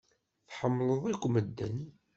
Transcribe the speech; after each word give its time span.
Tḥemmleḍ 0.49 1.03
akk 1.11 1.23
medden. 1.33 1.77